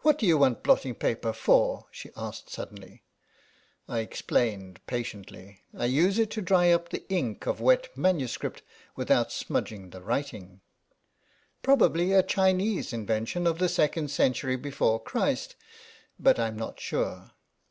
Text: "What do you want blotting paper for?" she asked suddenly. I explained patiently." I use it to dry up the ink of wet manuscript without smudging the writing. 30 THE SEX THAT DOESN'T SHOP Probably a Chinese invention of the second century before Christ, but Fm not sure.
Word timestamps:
"What 0.00 0.18
do 0.18 0.26
you 0.26 0.36
want 0.36 0.62
blotting 0.62 0.94
paper 0.94 1.32
for?" 1.32 1.86
she 1.90 2.10
asked 2.18 2.50
suddenly. 2.50 3.02
I 3.88 4.00
explained 4.00 4.84
patiently." 4.86 5.62
I 5.74 5.86
use 5.86 6.18
it 6.18 6.30
to 6.32 6.42
dry 6.42 6.68
up 6.70 6.90
the 6.90 7.08
ink 7.08 7.46
of 7.46 7.58
wet 7.58 7.88
manuscript 7.96 8.60
without 8.94 9.32
smudging 9.32 9.88
the 9.88 10.02
writing. 10.02 10.60
30 10.60 10.60
THE 10.60 10.60
SEX 10.60 10.60
THAT 10.60 10.98
DOESN'T 10.98 11.54
SHOP 11.54 11.62
Probably 11.82 12.12
a 12.12 12.22
Chinese 12.22 12.92
invention 12.92 13.46
of 13.46 13.58
the 13.58 13.70
second 13.70 14.10
century 14.10 14.56
before 14.56 15.02
Christ, 15.02 15.56
but 16.20 16.36
Fm 16.36 16.56
not 16.56 16.78
sure. 16.78 17.30